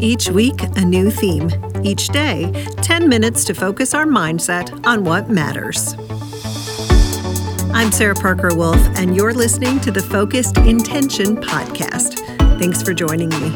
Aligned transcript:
Each 0.00 0.28
week, 0.30 0.62
a 0.76 0.84
new 0.84 1.10
theme. 1.10 1.50
Each 1.82 2.08
day, 2.08 2.52
10 2.82 3.08
minutes 3.08 3.44
to 3.46 3.54
focus 3.54 3.94
our 3.94 4.06
mindset 4.06 4.86
on 4.86 5.02
what 5.02 5.28
matters. 5.28 5.94
I'm 7.74 7.90
Sarah 7.90 8.14
Parker 8.14 8.54
Wolf, 8.54 8.78
and 8.96 9.16
you're 9.16 9.34
listening 9.34 9.80
to 9.80 9.90
the 9.90 10.02
Focused 10.02 10.56
Intention 10.58 11.36
Podcast. 11.36 12.20
Thanks 12.60 12.80
for 12.80 12.94
joining 12.94 13.30
me. 13.30 13.50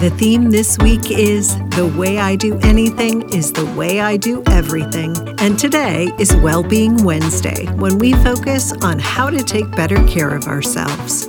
The 0.00 0.12
theme 0.16 0.50
this 0.50 0.78
week 0.78 1.10
is 1.10 1.54
The 1.76 1.92
Way 1.96 2.18
I 2.18 2.34
Do 2.34 2.58
Anything 2.60 3.28
is 3.28 3.52
the 3.52 3.66
Way 3.76 4.00
I 4.00 4.16
Do 4.16 4.42
Everything. 4.46 5.14
And 5.38 5.58
today 5.58 6.10
is 6.18 6.34
Wellbeing 6.36 7.04
Wednesday, 7.04 7.66
when 7.74 7.98
we 7.98 8.14
focus 8.14 8.72
on 8.82 8.98
how 8.98 9.28
to 9.28 9.42
take 9.44 9.70
better 9.72 10.02
care 10.08 10.34
of 10.34 10.46
ourselves. 10.46 11.28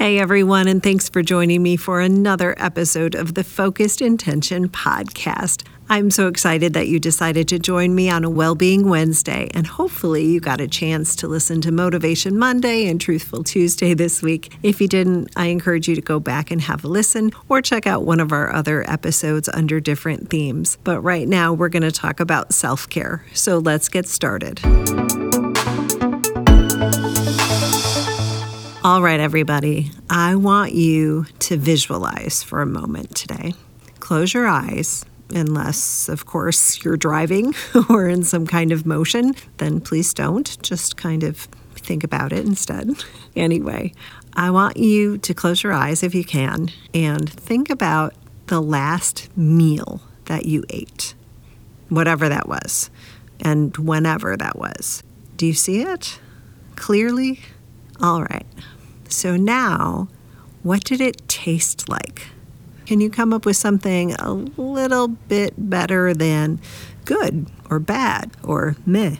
Hey 0.00 0.18
everyone, 0.18 0.66
and 0.66 0.82
thanks 0.82 1.10
for 1.10 1.20
joining 1.20 1.62
me 1.62 1.76
for 1.76 2.00
another 2.00 2.54
episode 2.56 3.14
of 3.14 3.34
the 3.34 3.44
Focused 3.44 4.00
Intention 4.00 4.70
podcast. 4.70 5.66
I'm 5.90 6.10
so 6.10 6.26
excited 6.26 6.72
that 6.72 6.88
you 6.88 6.98
decided 6.98 7.48
to 7.48 7.58
join 7.58 7.94
me 7.94 8.08
on 8.08 8.24
a 8.24 8.30
Wellbeing 8.30 8.88
Wednesday, 8.88 9.50
and 9.52 9.66
hopefully, 9.66 10.24
you 10.24 10.40
got 10.40 10.58
a 10.58 10.66
chance 10.66 11.14
to 11.16 11.28
listen 11.28 11.60
to 11.60 11.70
Motivation 11.70 12.38
Monday 12.38 12.88
and 12.88 12.98
Truthful 12.98 13.44
Tuesday 13.44 13.92
this 13.92 14.22
week. 14.22 14.56
If 14.62 14.80
you 14.80 14.88
didn't, 14.88 15.32
I 15.36 15.48
encourage 15.48 15.86
you 15.86 15.94
to 15.96 16.00
go 16.00 16.18
back 16.18 16.50
and 16.50 16.62
have 16.62 16.82
a 16.82 16.88
listen 16.88 17.30
or 17.50 17.60
check 17.60 17.86
out 17.86 18.06
one 18.06 18.20
of 18.20 18.32
our 18.32 18.50
other 18.50 18.90
episodes 18.90 19.50
under 19.52 19.80
different 19.80 20.30
themes. 20.30 20.78
But 20.82 21.02
right 21.02 21.28
now, 21.28 21.52
we're 21.52 21.68
going 21.68 21.82
to 21.82 21.92
talk 21.92 22.20
about 22.20 22.54
self 22.54 22.88
care. 22.88 23.22
So 23.34 23.58
let's 23.58 23.90
get 23.90 24.08
started. 24.08 24.60
All 28.82 29.02
right, 29.02 29.20
everybody, 29.20 29.90
I 30.08 30.36
want 30.36 30.72
you 30.72 31.26
to 31.40 31.58
visualize 31.58 32.42
for 32.42 32.62
a 32.62 32.66
moment 32.66 33.14
today. 33.14 33.52
Close 33.98 34.32
your 34.32 34.48
eyes, 34.48 35.04
unless, 35.28 36.08
of 36.08 36.24
course, 36.24 36.82
you're 36.82 36.96
driving 36.96 37.54
or 37.90 38.08
in 38.08 38.24
some 38.24 38.46
kind 38.46 38.72
of 38.72 38.86
motion, 38.86 39.34
then 39.58 39.82
please 39.82 40.14
don't. 40.14 40.56
Just 40.62 40.96
kind 40.96 41.24
of 41.24 41.40
think 41.76 42.04
about 42.04 42.32
it 42.32 42.46
instead. 42.46 43.04
Anyway, 43.36 43.92
I 44.34 44.50
want 44.50 44.76
you 44.76 45.16
to 45.18 45.32
close 45.34 45.62
your 45.62 45.72
eyes 45.72 46.02
if 46.02 46.16
you 46.16 46.24
can 46.24 46.70
and 46.92 47.30
think 47.30 47.70
about 47.70 48.12
the 48.48 48.60
last 48.60 49.28
meal 49.36 50.00
that 50.24 50.46
you 50.46 50.64
ate, 50.68 51.14
whatever 51.90 52.28
that 52.28 52.48
was, 52.48 52.90
and 53.40 53.76
whenever 53.76 54.36
that 54.36 54.58
was. 54.58 55.04
Do 55.36 55.46
you 55.46 55.54
see 55.54 55.82
it 55.82 56.18
clearly? 56.74 57.40
All 58.02 58.22
right. 58.22 58.46
So 59.08 59.36
now, 59.36 60.08
what 60.62 60.84
did 60.84 61.00
it 61.00 61.28
taste 61.28 61.88
like? 61.88 62.28
Can 62.86 63.00
you 63.00 63.10
come 63.10 63.32
up 63.32 63.44
with 63.44 63.56
something 63.56 64.14
a 64.14 64.32
little 64.32 65.08
bit 65.08 65.54
better 65.56 66.14
than 66.14 66.60
good 67.04 67.46
or 67.68 67.78
bad 67.78 68.32
or 68.42 68.76
meh? 68.86 69.16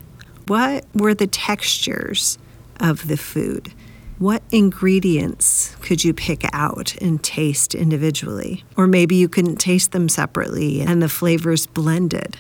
What 0.47 0.87
were 0.95 1.15
the 1.15 1.27
textures 1.27 2.39
of 2.81 3.07
the 3.07 3.17
food? 3.17 3.73
What 4.19 4.43
ingredients 4.51 5.77
could 5.81 6.05
you 6.05 6.13
pick 6.13 6.45
out 6.53 6.97
and 7.01 7.23
taste 7.23 7.75
individually? 7.75 8.65
Or 8.77 8.87
maybe 8.87 9.15
you 9.15 9.29
couldn't 9.29 9.57
taste 9.57 9.93
them 9.93 10.09
separately 10.09 10.81
and 10.81 11.03
the 11.03 11.09
flavors 11.09 11.67
blended. 11.67 12.39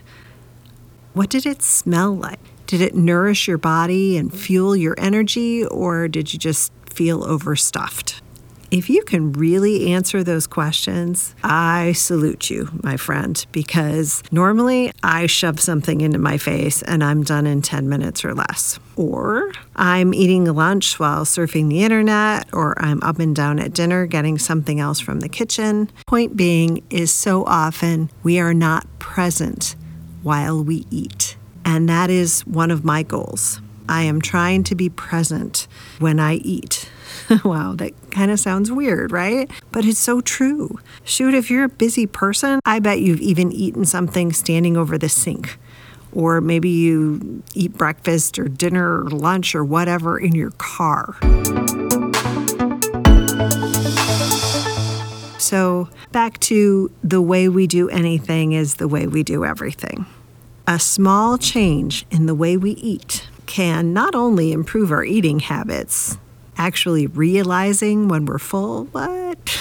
What 1.12 1.30
did 1.30 1.46
it 1.46 1.62
smell 1.62 2.14
like? 2.14 2.40
Did 2.70 2.82
it 2.82 2.94
nourish 2.94 3.48
your 3.48 3.58
body 3.58 4.16
and 4.16 4.32
fuel 4.32 4.76
your 4.76 4.94
energy, 4.96 5.66
or 5.66 6.06
did 6.06 6.32
you 6.32 6.38
just 6.38 6.70
feel 6.88 7.24
overstuffed? 7.24 8.22
If 8.70 8.88
you 8.88 9.02
can 9.02 9.32
really 9.32 9.92
answer 9.92 10.22
those 10.22 10.46
questions, 10.46 11.34
I 11.42 11.90
salute 11.94 12.48
you, 12.48 12.68
my 12.84 12.96
friend, 12.96 13.44
because 13.50 14.22
normally 14.30 14.92
I 15.02 15.26
shove 15.26 15.58
something 15.58 16.00
into 16.00 16.20
my 16.20 16.38
face 16.38 16.80
and 16.82 17.02
I'm 17.02 17.24
done 17.24 17.44
in 17.44 17.60
10 17.60 17.88
minutes 17.88 18.24
or 18.24 18.34
less. 18.34 18.78
Or 18.94 19.50
I'm 19.74 20.14
eating 20.14 20.44
lunch 20.44 21.00
while 21.00 21.24
surfing 21.24 21.70
the 21.70 21.82
internet, 21.82 22.48
or 22.52 22.80
I'm 22.80 23.02
up 23.02 23.18
and 23.18 23.34
down 23.34 23.58
at 23.58 23.74
dinner 23.74 24.06
getting 24.06 24.38
something 24.38 24.78
else 24.78 25.00
from 25.00 25.18
the 25.18 25.28
kitchen. 25.28 25.90
Point 26.06 26.36
being 26.36 26.84
is 26.88 27.10
so 27.10 27.44
often 27.46 28.12
we 28.22 28.38
are 28.38 28.54
not 28.54 28.86
present 29.00 29.74
while 30.22 30.62
we 30.62 30.86
eat. 30.92 31.36
And 31.72 31.88
that 31.88 32.10
is 32.10 32.40
one 32.46 32.72
of 32.72 32.84
my 32.84 33.04
goals. 33.04 33.60
I 33.88 34.02
am 34.02 34.20
trying 34.20 34.64
to 34.64 34.74
be 34.74 34.88
present 34.88 35.68
when 36.00 36.18
I 36.18 36.34
eat. 36.34 36.90
wow, 37.44 37.74
that 37.76 37.92
kind 38.10 38.32
of 38.32 38.40
sounds 38.40 38.72
weird, 38.72 39.12
right? 39.12 39.48
But 39.70 39.84
it's 39.84 40.00
so 40.00 40.20
true. 40.20 40.80
Shoot, 41.04 41.32
if 41.32 41.48
you're 41.48 41.62
a 41.62 41.68
busy 41.68 42.08
person, 42.08 42.58
I 42.66 42.80
bet 42.80 42.98
you've 42.98 43.20
even 43.20 43.52
eaten 43.52 43.84
something 43.84 44.32
standing 44.32 44.76
over 44.76 44.98
the 44.98 45.08
sink. 45.08 45.60
Or 46.10 46.40
maybe 46.40 46.68
you 46.68 47.44
eat 47.54 47.74
breakfast 47.74 48.36
or 48.40 48.48
dinner 48.48 49.04
or 49.04 49.08
lunch 49.08 49.54
or 49.54 49.64
whatever 49.64 50.18
in 50.18 50.34
your 50.34 50.50
car. 50.58 51.16
So, 55.38 55.88
back 56.10 56.40
to 56.40 56.90
the 57.04 57.22
way 57.22 57.48
we 57.48 57.68
do 57.68 57.88
anything 57.90 58.54
is 58.54 58.74
the 58.74 58.88
way 58.88 59.06
we 59.06 59.22
do 59.22 59.44
everything. 59.44 60.06
A 60.70 60.78
small 60.78 61.36
change 61.36 62.06
in 62.12 62.26
the 62.26 62.34
way 62.34 62.56
we 62.56 62.70
eat 62.70 63.26
can 63.46 63.92
not 63.92 64.14
only 64.14 64.52
improve 64.52 64.92
our 64.92 65.02
eating 65.02 65.40
habits, 65.40 66.16
actually 66.56 67.08
realizing 67.08 68.06
when 68.06 68.24
we're 68.24 68.38
full, 68.38 68.84
what? 68.92 69.58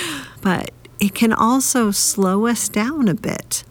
but 0.40 0.70
it 0.98 1.14
can 1.14 1.34
also 1.34 1.90
slow 1.90 2.46
us 2.46 2.70
down 2.70 3.08
a 3.08 3.14
bit, 3.14 3.62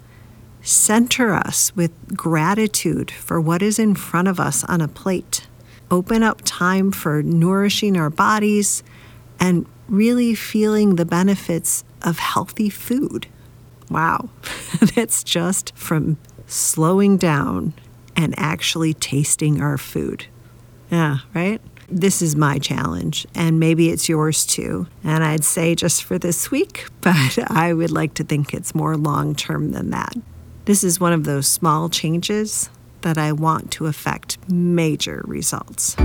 center 0.61 1.33
us 1.33 1.75
with 1.75 2.15
gratitude 2.15 3.09
for 3.09 3.41
what 3.41 3.63
is 3.63 3.79
in 3.79 3.95
front 3.95 4.27
of 4.27 4.39
us 4.39 4.63
on 4.65 4.79
a 4.79 4.87
plate, 4.87 5.47
open 5.89 6.21
up 6.21 6.41
time 6.45 6.91
for 6.91 7.23
nourishing 7.23 7.97
our 7.97 8.11
bodies, 8.11 8.83
and 9.39 9.65
really 9.87 10.35
feeling 10.35 10.95
the 10.95 11.05
benefits 11.05 11.83
of 12.03 12.19
healthy 12.19 12.69
food. 12.69 13.25
Wow, 13.89 14.29
that's 14.93 15.23
just 15.23 15.75
from 15.75 16.17
slowing 16.47 17.17
down 17.17 17.73
and 18.15 18.33
actually 18.37 18.93
tasting 18.93 19.61
our 19.61 19.77
food. 19.77 20.25
Yeah, 20.89 21.19
right? 21.35 21.61
This 21.89 22.21
is 22.21 22.35
my 22.35 22.57
challenge, 22.57 23.25
and 23.35 23.59
maybe 23.59 23.89
it's 23.89 24.09
yours 24.09 24.45
too. 24.45 24.87
And 25.03 25.23
I'd 25.23 25.45
say 25.45 25.75
just 25.75 26.03
for 26.03 26.17
this 26.17 26.51
week, 26.51 26.87
but 27.01 27.37
I 27.51 27.73
would 27.73 27.91
like 27.91 28.13
to 28.15 28.23
think 28.23 28.53
it's 28.53 28.73
more 28.73 28.97
long 28.97 29.35
term 29.35 29.71
than 29.71 29.91
that. 29.91 30.13
This 30.65 30.83
is 30.83 30.99
one 30.99 31.13
of 31.13 31.23
those 31.23 31.47
small 31.47 31.87
changes 31.87 32.69
that 33.01 33.17
I 33.17 33.31
want 33.31 33.71
to 33.71 33.85
affect 33.85 34.37
major 34.49 35.23
results. 35.25 35.95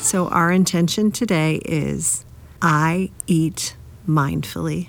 So, 0.00 0.28
our 0.28 0.52
intention 0.52 1.10
today 1.10 1.56
is 1.64 2.24
I 2.60 3.10
eat 3.26 3.76
mindfully. 4.06 4.88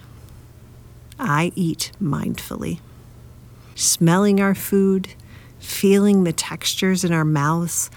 I 1.19 1.51
eat 1.55 1.91
mindfully 2.01 2.79
smelling 3.75 4.39
our 4.39 4.55
food, 4.55 5.09
feeling 5.59 6.23
the 6.23 6.33
textures 6.33 7.03
in 7.03 7.13
our 7.13 7.25
mouths, 7.25 7.89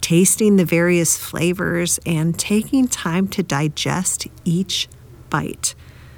tasting 0.00 0.56
the 0.56 0.64
various 0.64 1.16
flavors, 1.16 1.98
and 2.06 2.38
taking 2.38 2.88
time 2.88 3.28
to 3.28 3.42
digest 3.42 4.26
each 4.44 4.88
bite. 5.30 5.74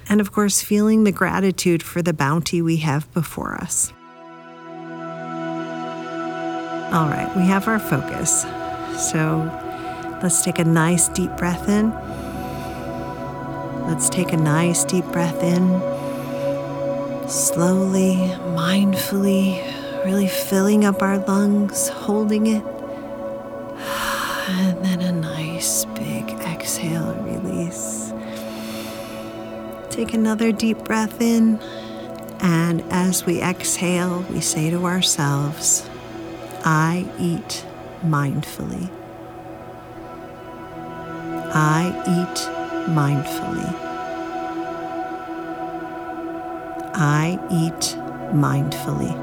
And 0.08 0.20
of 0.20 0.32
course, 0.32 0.62
feeling 0.62 1.04
the 1.04 1.12
gratitude 1.12 1.82
for 1.82 2.02
the 2.02 2.12
bounty 2.12 2.60
we 2.60 2.78
have 2.78 3.12
before 3.12 3.54
us. 3.54 3.92
All 6.92 7.08
right, 7.08 7.30
we 7.36 7.42
have 7.42 7.68
our 7.68 7.78
focus. 7.78 8.42
So 9.12 9.38
let's 10.22 10.42
take 10.42 10.58
a 10.58 10.64
nice 10.64 11.08
deep 11.08 11.36
breath 11.36 11.68
in. 11.68 11.92
Let's 13.86 14.08
take 14.08 14.32
a 14.32 14.36
nice 14.36 14.84
deep 14.84 15.04
breath 15.06 15.42
in 15.42 15.89
slowly, 17.30 18.16
mindfully, 18.56 19.62
really 20.04 20.26
filling 20.26 20.84
up 20.84 21.00
our 21.00 21.18
lungs, 21.18 21.88
holding 21.88 22.48
it. 22.48 22.64
And 24.48 24.84
then 24.84 25.00
a 25.00 25.12
nice 25.12 25.84
big 25.84 26.28
exhale, 26.40 27.14
release. 27.22 28.12
Take 29.90 30.12
another 30.12 30.50
deep 30.50 30.78
breath 30.78 31.20
in. 31.20 31.60
And 32.40 32.82
as 32.90 33.26
we 33.26 33.40
exhale, 33.42 34.24
we 34.30 34.40
say 34.40 34.70
to 34.70 34.86
ourselves, 34.86 35.88
I 36.64 37.06
eat 37.18 37.64
mindfully. 38.02 38.90
I 41.52 41.90
eat 42.06 42.90
mindfully. 42.90 43.89
I 47.02 47.38
eat 47.50 47.96
mindfully. 48.34 49.16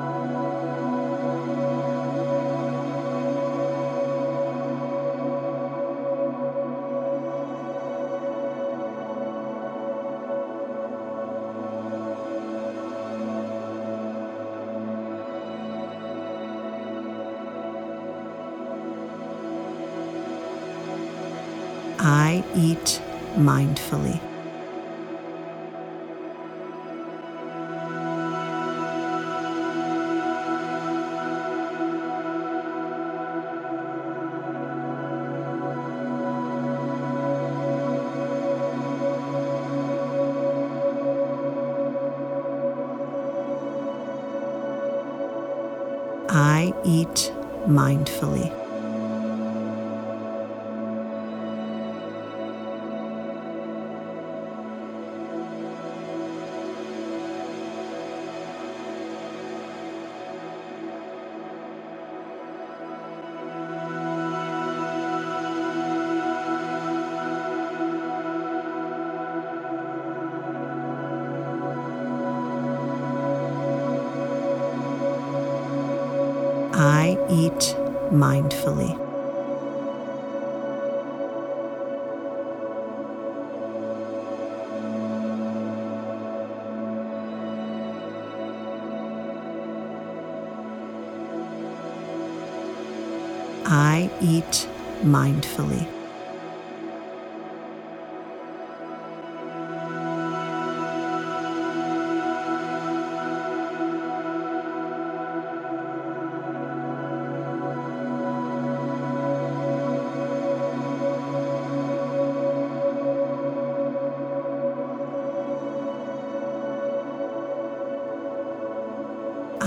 I 22.00 22.44
eat 22.56 23.02
mindfully. 23.36 24.37
I 46.40 46.72
eat 46.86 47.34
mindfully. 47.66 48.67
I 77.08 77.12
eat 77.32 77.74
mindfully. 78.12 78.92
I 93.66 94.10
eat 94.20 94.68
mindfully. 95.02 95.97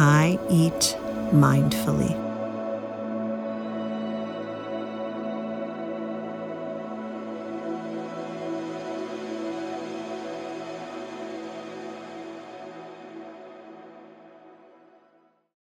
I 0.03 0.39
eat 0.49 0.97
mindfully. 1.31 2.17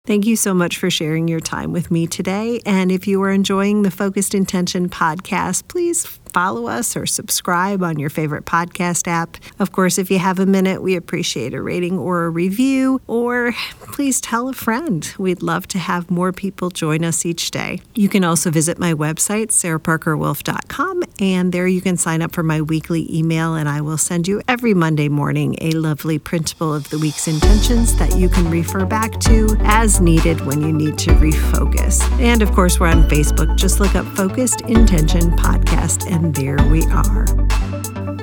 Thank 0.05 0.27
you 0.27 0.37
so 0.37 0.53
much 0.53 0.77
for 0.77 0.91
sharing 0.91 1.29
your 1.29 1.41
time 1.41 1.73
with 1.73 1.91
me 1.91 2.07
today. 2.07 2.61
And 2.67 2.93
if 2.93 3.07
you 3.07 3.23
are 3.23 3.31
enjoying 3.33 3.83
the 3.83 3.91
Focused 3.91 4.35
Intention 4.35 4.91
podcast, 4.91 5.67
please 5.67 6.05
follow 6.37 6.67
us 6.67 6.95
or 6.99 7.07
subscribe 7.07 7.83
on 7.83 7.99
your 7.99 8.11
favorite 8.11 8.45
podcast 8.45 9.09
app. 9.09 9.39
Of 9.59 9.73
course, 9.73 9.97
if 9.97 10.11
you 10.11 10.19
have 10.19 10.39
a 10.39 10.45
minute, 10.45 10.83
we 10.83 10.95
appreciate 10.95 11.55
a 11.55 11.63
rating 11.63 11.99
or 11.99 12.27
a 12.27 12.29
review, 12.29 13.01
or 13.07 13.55
please 13.79 14.21
tell 14.21 14.51
a 14.51 14.53
friend. 14.53 15.15
We'd 15.17 15.41
love 15.41 15.67
to 15.69 15.79
have 15.79 16.11
more 16.11 16.35
people 16.35 16.69
join 16.69 17.07
us 17.07 17.25
each 17.25 17.51
day. 17.53 17.81
You 17.95 18.11
can 18.11 18.23
also 18.23 18.51
visit 18.51 18.79
my 18.79 18.93
website, 18.93 19.47
sarahparkerwolf.com, 19.47 21.05
and 21.19 21.53
there 21.53 21.67
you 21.67 21.81
can 21.81 21.97
sign 21.97 22.21
up 22.21 22.35
for 22.35 22.43
my 22.43 22.61
weekly 22.61 23.07
email, 23.11 23.55
and 23.55 23.67
I 23.67 23.81
will 23.81 23.97
send 23.97 24.29
you 24.29 24.43
every 24.47 24.75
Monday 24.75 25.09
morning 25.09 25.57
a 25.63 25.71
lovely 25.71 26.19
printable 26.19 26.75
of 26.75 26.91
the 26.91 26.99
week's 26.99 27.29
intentions 27.29 27.97
that 27.97 28.15
you 28.15 28.29
can 28.29 28.51
refer 28.51 28.85
back 28.85 29.19
to 29.21 29.57
as 29.61 30.03
needed 30.03 30.43
when 30.43 30.61
you 30.61 30.71
need 30.71 30.99
to 30.99 31.13
refocus. 31.13 32.03
And 32.21 32.43
of 32.43 32.53
course, 32.53 32.79
we're 32.79 32.89
on 32.89 33.09
Facebook. 33.09 33.57
Just 33.57 33.81
look 33.81 33.95
up 33.95 34.05
Focused 34.15 34.61
Intention 34.61 35.31
Podcast, 35.31 36.05
and 36.13 36.26
there 36.33 36.57
we 36.71 36.85
are. 36.87 37.25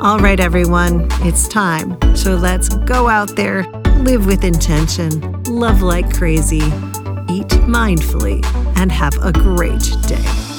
All 0.02 0.20
right, 0.20 0.40
everyone, 0.40 1.08
it's 1.22 1.48
time. 1.48 1.98
So 2.16 2.36
let's 2.36 2.70
go 2.70 3.08
out 3.08 3.36
there, 3.36 3.64
live 4.00 4.26
with 4.26 4.44
intention, 4.44 5.44
love 5.44 5.82
like 5.82 6.14
crazy, 6.14 6.58
eat 7.30 7.50
mindfully, 7.68 8.44
and 8.78 8.92
have 8.92 9.14
a 9.24 9.32
great 9.32 9.96
day. 10.08 10.53